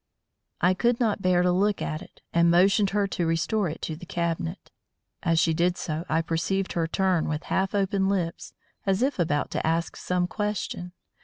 [0.61, 3.95] I could not bear to look at it, and motioned her to restore it to
[3.95, 4.71] the cabinet.
[5.21, 9.51] As she did so, I perceived her turn with half open lips, as if about
[9.51, 10.93] to ask some question.